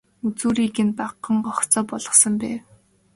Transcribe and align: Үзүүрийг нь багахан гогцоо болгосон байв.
Үзүүрийг 0.25 0.75
нь 0.85 0.95
багахан 0.99 1.37
гогцоо 1.45 1.83
болгосон 1.91 2.33
байв. 2.41 2.61